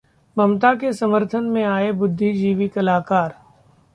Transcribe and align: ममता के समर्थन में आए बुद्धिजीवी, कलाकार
ममता 0.37 0.73
के 0.75 0.91
समर्थन 0.93 1.43
में 1.45 1.63
आए 1.63 1.91
बुद्धिजीवी, 1.91 2.67
कलाकार 2.69 3.35